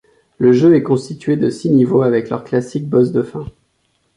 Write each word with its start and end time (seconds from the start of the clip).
Le 0.39 0.51
jeu 0.51 0.73
est 0.75 0.81
constitué 0.81 1.35
de 1.37 1.51
six 1.51 1.69
niveaux, 1.69 2.01
avec 2.01 2.31
leurs 2.31 2.43
classiques 2.43 2.89
boss 2.89 3.11
de 3.11 3.21
fin. 3.21 3.45